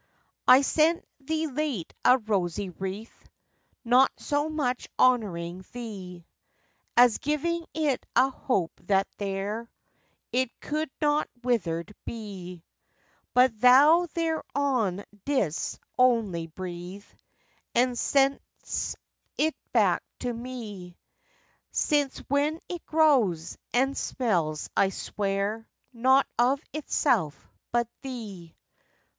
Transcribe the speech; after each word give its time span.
I 0.47 0.63
sent 0.63 1.05
thee 1.19 1.45
late 1.45 1.93
a 2.03 2.17
rosy 2.17 2.71
wreath, 2.71 3.29
Not 3.85 4.11
so 4.17 4.49
much 4.49 4.87
honouring 4.97 5.63
thee 5.73 6.25
As 6.97 7.19
giving 7.19 7.67
it 7.75 8.03
a 8.15 8.31
hope 8.31 8.71
that 8.85 9.07
there 9.19 9.69
It 10.31 10.49
could 10.59 10.89
not 11.01 11.29
withered 11.43 11.93
be: 12.03 12.63
But 13.35 13.61
thou 13.61 14.07
thereon 14.15 15.03
didst 15.23 15.79
only 15.99 16.47
breathe 16.47 17.05
And 17.75 17.95
sent'st 17.95 18.95
it 19.37 19.53
back 19.71 20.01
to 20.21 20.33
me; 20.33 20.97
Since 21.69 22.17
when 22.27 22.59
it 22.67 22.83
grows, 22.87 23.55
and 23.71 23.95
smells, 23.95 24.67
I 24.75 24.89
swear, 24.89 25.69
Not 25.93 26.25
of 26.39 26.59
itself, 26.73 27.47
but 27.71 27.87
thee! 28.01 28.55